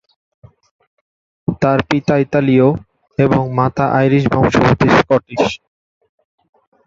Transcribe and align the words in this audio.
তার 1.61 1.79
পিতা 1.89 2.13
ইতালীয় 2.17 2.67
এবং 3.17 3.43
মাতা 3.55 3.85
আইরিশ 3.99 4.23
বংশোদ্ভূত 4.33 4.81
স্কটিশ। 4.97 5.43